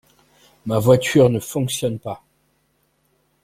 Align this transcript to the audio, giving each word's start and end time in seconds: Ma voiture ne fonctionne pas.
Ma 0.65 0.79
voiture 0.79 1.29
ne 1.29 1.39
fonctionne 1.39 1.99
pas. 1.99 2.23